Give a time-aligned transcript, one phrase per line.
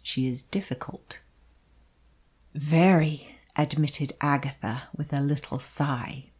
[0.00, 1.18] She is difficult."
[2.54, 6.30] "Very," admitted Agatha, with a little sigh.